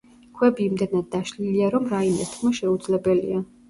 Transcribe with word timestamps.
ქვები 0.39 0.65
იმდენად 0.69 1.05
დაშლილია, 1.17 1.71
რომ 1.79 1.89
რაიმეს 1.95 2.35
თქმა 2.37 2.55
შეუძლებელია. 2.65 3.51